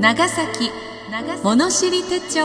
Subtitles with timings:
[0.00, 0.70] 長崎
[1.42, 2.40] 物知り手帳。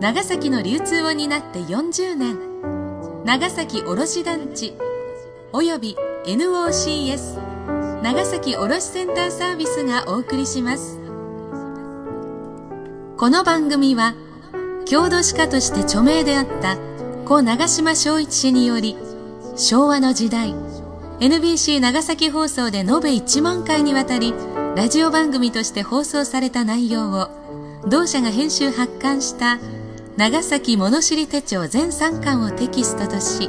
[0.00, 2.38] 長崎の流通を担って40年。
[3.24, 4.76] 長崎卸団地。
[5.52, 5.96] および
[6.26, 11.00] NOCS 長崎卸センターサービスがお送りします。
[13.16, 14.14] この番組は
[14.86, 16.76] 郷土史家として著名であった
[17.24, 18.96] 故長島昭一氏により
[19.56, 20.54] 昭和の時代
[21.20, 24.34] NBC 長崎放送で延べ1万回にわたり
[24.74, 27.28] ラジオ番組として放送された内容を
[27.88, 29.58] 同社が編集発刊した
[30.16, 33.48] 長崎物知り手帳全3巻をテキストとし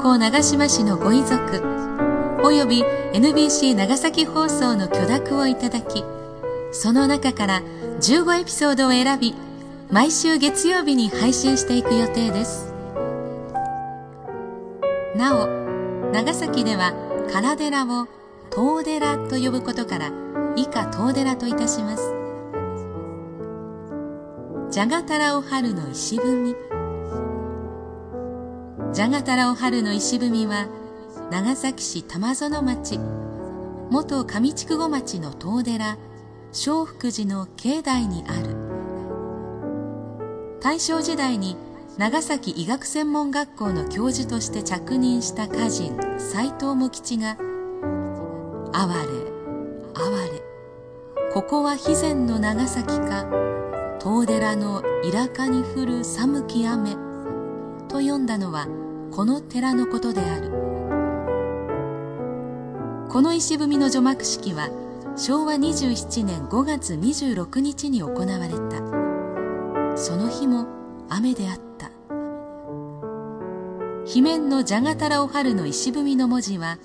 [0.00, 1.62] 故長島市のご遺族
[2.42, 6.04] および NBC 長崎放送の許諾をいただき
[6.72, 7.62] その中から
[8.00, 9.34] 15エピソードを選び
[9.90, 12.74] 毎週月曜日に配信していく予定です。
[15.14, 15.65] なお
[16.12, 16.92] 長崎では
[17.32, 18.06] 唐寺を
[18.50, 20.10] 東寺と呼ぶことから
[20.56, 22.14] 以下東寺といたします。
[24.70, 26.54] じゃがたらを春の石踏み。
[28.92, 30.68] じゃがたらを春の石踏みは
[31.30, 32.98] 長崎市玉園町
[33.90, 35.98] 元上筑後町の東寺
[36.52, 38.56] 正福寺の境内にある。
[40.60, 41.56] 大正時代に
[41.98, 47.38] 長崎医学専門学校の教授として着任した歌人斎藤茂吉が
[48.74, 48.94] 「哀れ
[49.94, 50.42] 哀れ。
[51.32, 53.24] ここは肥前の長崎か
[53.98, 56.96] 遠寺のイかに降る寒き雨」
[57.88, 58.66] と読んだのは
[59.10, 60.50] この寺のことである。
[63.08, 64.68] この石踏みの除幕式は
[65.16, 69.96] 昭和27年5月26日に行われた。
[69.96, 70.66] その日も
[71.08, 71.65] 雨であった。
[74.06, 76.78] 碑面のじゃがたらお春の石踏みの文字は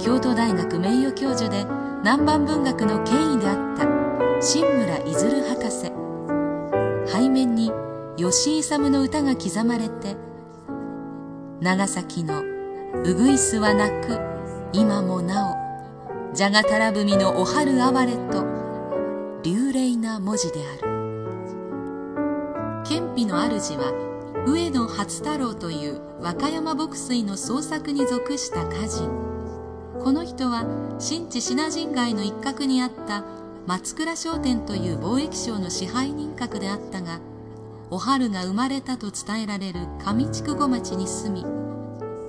[0.00, 1.64] 京都大学名誉教授で
[2.02, 5.92] 南蛮文学の権威であった新村いずる博士。
[7.06, 7.70] 背面に
[8.16, 10.16] 吉井勇の歌が刻まれて
[11.60, 12.42] 長崎の
[13.04, 14.18] うぐいすは泣く
[14.72, 18.44] 今もなおじゃがたら踏みのお春哀れと
[19.44, 20.90] 流麗な文字である。
[22.84, 24.09] 憲秘の主は
[24.46, 29.10] 上野初太郎という和歌山牧水の創作に属した歌人。
[30.02, 30.64] この人は
[30.98, 33.24] 新地品人街の一角にあった
[33.66, 37.20] 松倉商店という貿易商の支配人格であったが
[37.90, 41.44] お春が生まれたと伝えられる上筑後町に住み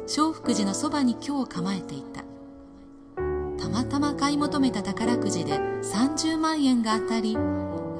[0.05, 2.25] 正福寺のそばに居を構えていた。
[3.57, 7.37] たまたま買い求めた宝くじで30万円が当たり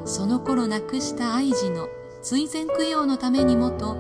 [0.04, 1.88] その頃亡くした愛児の
[2.24, 3.96] 追善供養のためにもと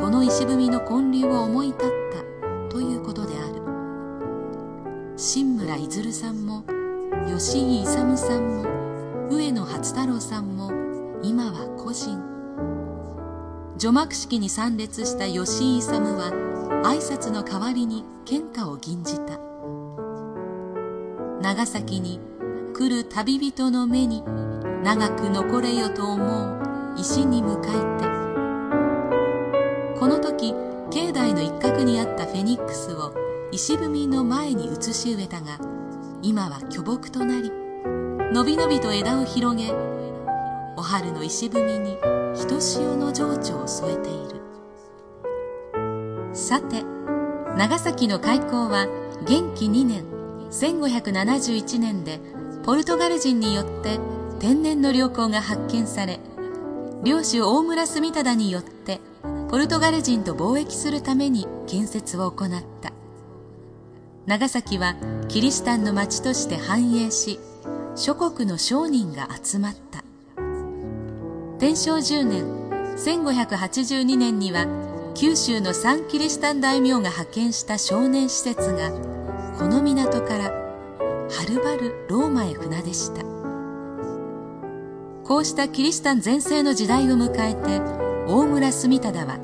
[0.00, 3.62] この石踏みの建立を思い立ったということである。
[5.16, 6.64] 新村いずるさんも
[7.26, 8.64] 吉井勇さんも
[9.30, 10.70] 上野初太郎さんも
[11.22, 12.20] 今は個人
[13.78, 16.32] 除幕式に参列した吉井勇は
[16.84, 19.38] 挨拶の代わりに献花を吟じた。
[21.40, 22.20] 長崎に
[22.74, 24.22] 来る旅人の目に
[24.82, 27.78] 長く残れよと思う石に向かいて
[29.98, 30.54] この時
[30.90, 33.14] 境内の一角にあったフェニックスを
[33.52, 35.58] 石踏みの前に移し植えたが
[36.22, 37.50] 今は巨木となり
[38.32, 39.72] のびのびと枝を広げ
[40.76, 41.96] お春の石踏みに
[42.36, 44.44] ひとしおの情緒を添えている。
[46.34, 46.82] さて
[47.56, 48.86] 長崎の開港は
[49.24, 50.04] 元気2年
[50.50, 52.18] 1571年で
[52.64, 54.00] ポルトガル人によって
[54.40, 56.18] 天然の良港が発見され
[57.04, 58.98] 領主大村住忠によって
[59.50, 62.48] ポルトガル人と貿易するために建設を行っ
[62.80, 62.92] た。
[64.24, 64.96] 長崎は
[65.28, 67.38] キリシタンの町として繁栄し
[67.94, 70.02] 諸国の商人が集まった。
[71.58, 72.44] 天正10年
[72.96, 74.66] 1582年には
[75.14, 78.90] 九州の三キリシタン大名が派遣した少年施設が
[79.58, 83.33] この港からはるばるローマへ船でした。
[85.34, 87.80] こうしたキリシタン全盛の時代を迎えて
[88.32, 89.40] 大村住忠は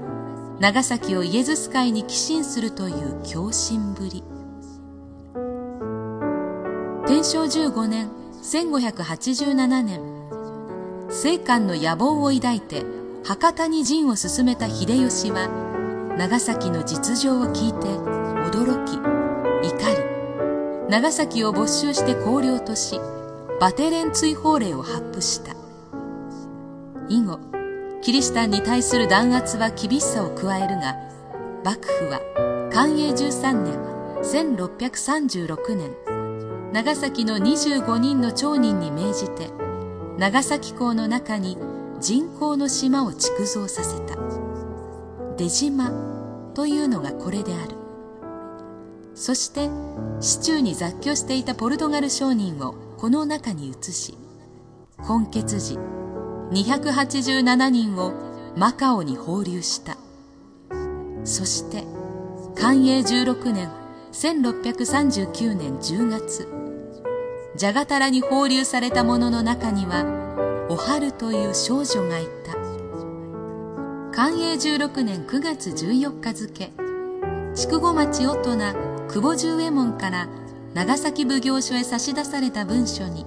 [0.61, 4.23] 長崎をイエズス会に寄進するという狂信ぶり。
[7.09, 8.09] 天正15年
[8.41, 10.01] 1587年
[11.11, 12.85] 聖官の野望を抱いて
[13.25, 15.49] 博多に陣を進めた秀吉は
[16.17, 17.89] 長崎の実情を聞いて
[18.57, 18.95] 驚き
[19.67, 23.01] 怒り長崎を没収して公領とし
[23.59, 25.60] バテレン追放令を発布した。
[27.11, 27.39] 以後
[28.01, 30.97] キリシタンに対する弾圧は厳しさを加えるが
[31.63, 32.21] 幕府は
[32.73, 33.75] 寛永13年
[34.23, 35.95] 1636年
[36.73, 39.51] 長崎の25人の町人に命じて
[40.17, 41.59] 長崎港の中に
[42.01, 44.17] 人工の島を築造させた。
[45.37, 45.91] 出島
[46.55, 47.77] というのがこれである。
[49.15, 49.69] そして
[50.21, 54.17] 市中に雑居していたポルトガル商人をこの中に移し
[54.99, 55.79] 根血時
[56.51, 58.13] 287人を
[58.57, 59.97] マカオに放流した。
[61.25, 61.85] そして
[62.57, 63.71] 寛永16年
[64.13, 66.49] 1639年10月
[67.57, 72.53] ジャガタラに放流された者の中にはおはるという少女がいた。
[74.13, 76.71] 寛永16年9月14日付
[77.55, 78.57] 筑後町大人
[79.09, 80.29] 久保十右衛門から
[80.75, 83.25] 長崎奉行所へ差し出された文書に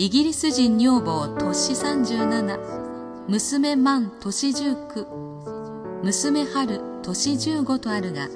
[0.00, 8.28] イギリス人女房年37娘万年19娘春年15とあるが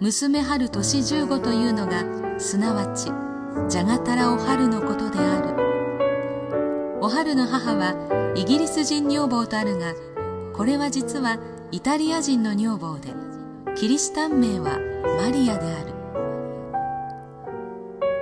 [0.00, 3.10] 娘春年15というのがすなわち
[3.68, 6.98] じゃがたらお春のことである。
[7.02, 9.92] お春の母はイギリス人女房とあるが
[10.54, 11.38] これは実は
[11.72, 13.12] イタリア人の女房で
[13.76, 14.78] キリシタン名は
[15.18, 15.92] マリアである。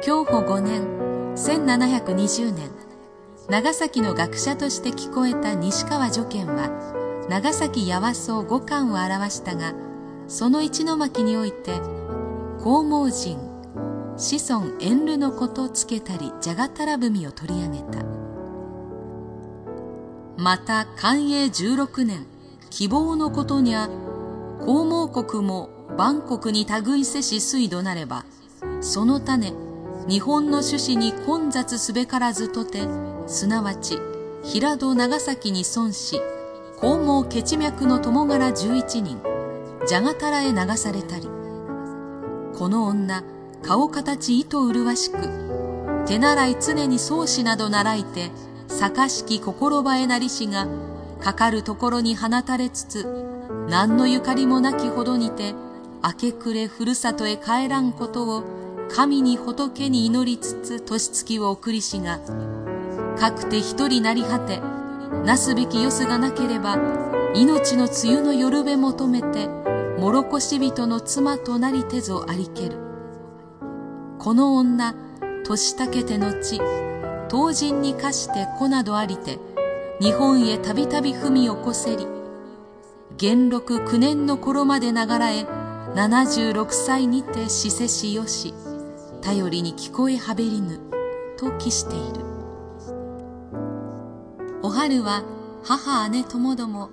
[0.02, 2.70] 享保5年1720年
[3.48, 6.70] 長崎の学者として聞こえた西川助賢は
[7.28, 9.74] 長崎八和荘五冠を表したが
[10.28, 11.72] その一の巻において
[12.58, 13.38] 黄毛人
[14.16, 18.04] 子孫遠慮のことつけたりじゃがたら文を取り上げた。
[20.36, 22.26] また寛永16年
[22.70, 23.88] 希望のことにゃ
[24.60, 28.24] 黄毛国も万国に類せし水土なれば
[28.80, 29.52] その種
[30.08, 32.82] 日本の種子に混雑すべからずとて
[33.26, 33.98] すなわち
[34.42, 36.20] 平戸長崎に損し
[36.80, 39.22] 黄毛血脈の友柄11人
[39.86, 41.28] じゃがたらへ流されたり
[42.54, 43.24] この女
[43.62, 45.16] 顔形糸麗しく
[46.06, 48.30] 手習い常に宗師など習いて
[48.68, 50.66] 坂式心ばえなりしが
[51.22, 53.04] かかるところに放たれつつ
[53.70, 55.54] 何のゆかりもなきほどにて
[56.02, 62.20] 明け暮れふるさとへ帰らんことを神に仏に祈りつつ年月を送りしが
[63.18, 64.60] かくて一人なり果て
[65.24, 66.78] なすべきよすがなければ
[67.34, 69.48] 命の梅雨の夜べ求めて
[69.98, 72.84] もろこし人の妻となりてぞありける。
[74.18, 74.94] この女
[75.44, 76.60] 年たけて後
[77.28, 79.38] 当人に課して子などありて
[80.00, 82.06] 日本へたびたび踏み起こせり
[83.18, 85.46] 元禄九年の頃までながらえ
[85.94, 88.54] 76歳にて死せしよし。
[89.24, 90.78] 頼りに聞こえはべりぬ
[91.38, 92.26] と記している。
[94.62, 95.24] お春は
[95.64, 96.90] 母姉ともども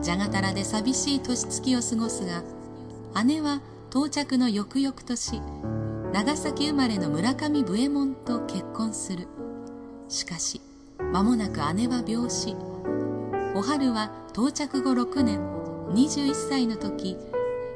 [0.00, 2.42] じゃがたらで寂しい年月を過ごすが
[3.24, 3.60] 姉は
[3.90, 5.42] 到着の翌々年
[6.14, 9.28] 長崎生まれの村上武右衛門と結婚する。
[10.08, 10.62] しかし
[11.12, 12.56] 間もなく姉は病死。
[13.54, 15.38] お春は到着後6年
[15.90, 17.18] 21歳の時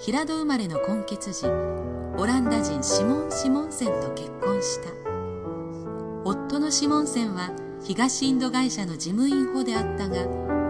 [0.00, 4.90] 平戸生まれの根血児オランダ人シモン・シモンセンと結婚した。
[6.24, 7.50] 夫のシモンセンは
[7.82, 10.24] 東インド会社の事務員補であったが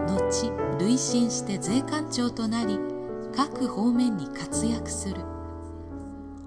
[0.07, 2.79] 後累進して税関長となり
[3.35, 5.17] 各方面に活躍する。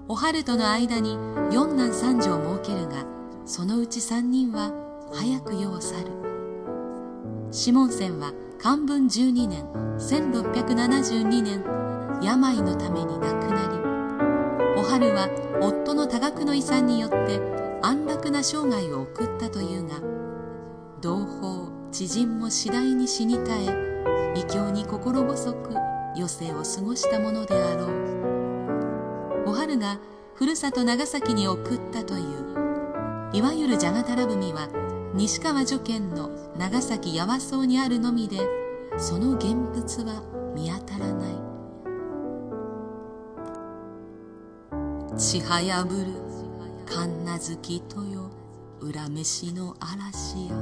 [0.09, 1.17] お春との間に
[1.51, 3.05] 四男三女を設けるが
[3.45, 4.73] そのうち三人は
[5.13, 6.07] 早く世を去る。
[7.51, 9.63] シモンセンは漢文12年
[9.99, 11.63] 1672年
[12.21, 15.29] 病のために亡くなりお春は
[15.61, 17.39] 夫の多額の遺産によって
[17.81, 19.95] 安楽な生涯を送ったというが
[21.01, 25.75] 同胞知人も次第に死に絶え異教に心細く
[26.15, 28.13] 余生を過ごしたものであろう。
[29.45, 29.99] お春が
[30.35, 34.69] ふるさと長崎に送ったといういわゆるじゃがたら文は
[35.13, 38.37] 西川助賢の長崎八和荘にあるのみで
[38.97, 40.23] その現物は
[40.55, 41.42] 見当たらない。
[45.17, 46.05] ちはやぶる
[46.87, 48.31] かんなずきとよ
[48.79, 50.55] 裏飯の嵐や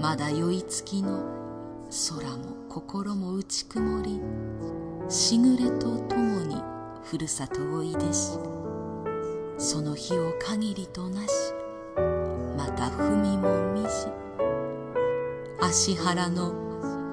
[0.00, 1.22] まだ酔いつきの
[2.08, 4.20] 空も心も打ち曇り
[5.10, 6.56] しぐれとともに
[7.04, 8.38] ふるさとをいでし
[9.58, 11.34] その日を限りとなし
[12.56, 13.88] また踏みもみじ
[15.60, 16.54] 足原の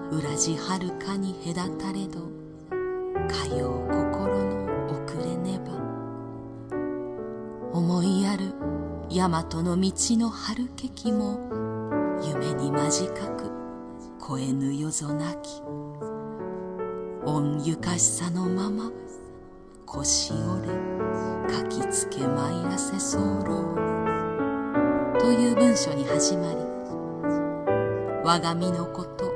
[0.09, 2.31] 裏地はるかに隔たれど
[3.27, 3.80] かよう
[9.21, 11.39] 大和の道の春けきも
[12.23, 13.51] 夢に間近く
[14.19, 15.61] 超えぬよぞなき。
[17.23, 18.91] 恩ゆかしさのまま
[19.85, 20.73] 腰折れ
[21.55, 23.53] かきつけまいらせ候。
[25.19, 26.57] という文書に始まり
[28.23, 29.31] 我が身のこと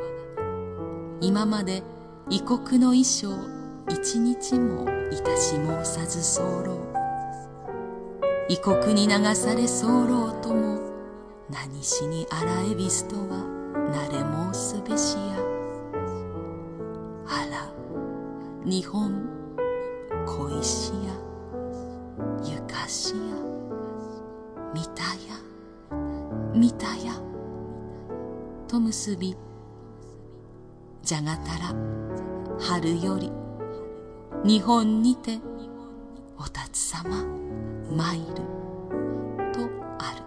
[1.22, 1.84] 今まで
[2.32, 3.30] 異国の衣装
[3.88, 6.95] 一日もいたし申さず候。
[8.48, 10.80] 異国に流され候とも
[11.50, 13.44] 何しに荒えびすとは
[13.92, 14.20] なれ
[14.54, 15.38] 申すべしや。
[17.28, 17.74] あら
[18.64, 19.28] 日本
[20.28, 21.16] 小石や。
[22.44, 23.18] ゆかしや。
[24.76, 25.42] みたや。
[26.54, 27.14] みたや。
[28.68, 29.36] と結び
[31.02, 31.74] じゃがたら
[32.60, 33.32] 春より
[34.44, 35.40] 日本にて
[36.38, 37.24] おたつさま
[37.92, 38.26] 参る。
[39.54, 40.24] とある。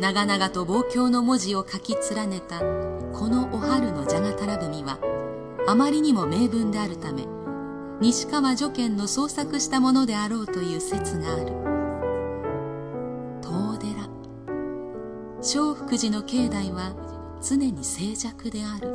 [0.00, 4.98] 長々と望郷の文字を書き連ねたこのお春のじゃがたら文は
[5.66, 7.26] あまりにも名文であるため
[8.00, 11.52] 西川助賢の創作したものであろうという説がある。
[13.42, 14.08] 東寺。
[15.42, 16.94] 正福寺の境内は
[17.42, 18.88] 常に静寂である。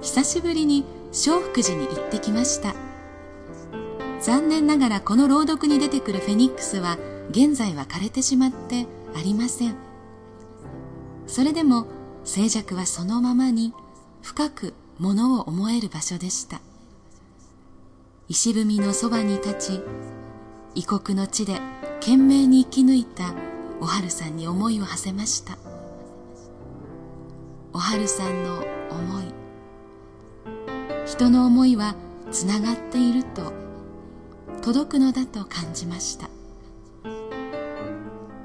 [0.00, 2.74] 久しぶりに正福寺に行ってきました。
[4.20, 6.96] 残念ながらこの朗読に出てくるフェニックスは
[7.30, 9.74] 現在は枯れてしまってありません。
[11.26, 11.86] それでも
[12.24, 13.74] 静寂はそのままに
[14.22, 16.60] 深くものを思える場所でした。
[18.28, 19.80] 石踏みのそばに立ち
[20.74, 21.60] 異国の地で
[22.04, 23.32] 懸命に生き抜いた
[23.80, 25.56] おはるさんに思いを馳せました。
[27.72, 29.24] おはるさんの思い
[31.06, 31.94] 人の思いは
[32.32, 33.52] つながっていると
[34.62, 36.28] 届くのだと感じました。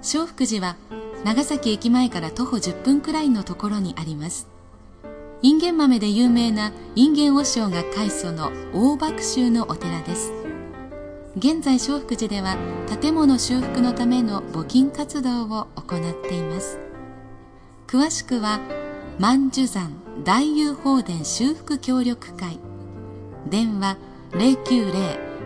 [0.03, 0.77] 正福寺は
[1.25, 4.47] 長崎駅前から徒歩10分くらいのところにあります。
[5.41, 10.36] インゲン豆で有名なインゲン和尚が開祖の大爆宗のお寺です。
[11.37, 12.57] 現在正福寺では
[12.99, 16.79] 建物修復のための募金活動を行っています。
[17.85, 18.59] 詳しくは
[19.19, 19.91] 万寿山
[20.23, 22.57] 大雄法殿修復協力会。
[23.47, 23.97] 電話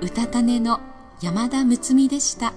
[0.00, 0.80] うたたねの
[1.20, 2.52] 山田睦美でした。